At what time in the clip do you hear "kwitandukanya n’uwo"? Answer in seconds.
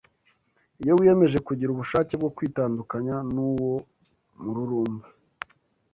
2.35-3.71